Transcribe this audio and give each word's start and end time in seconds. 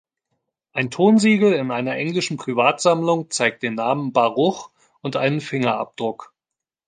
Ein 0.73 0.89
Tonsiegel 0.89 1.53
in 1.53 1.69
einer 1.69 1.95
englischen 1.95 2.35
Privatsammlung 2.35 3.29
zeigt 3.29 3.61
den 3.61 3.75
Namen 3.75 4.13
Baruch 4.13 4.71
und 5.01 5.15
einen 5.15 5.41
Fingerabdruck. 5.41 6.33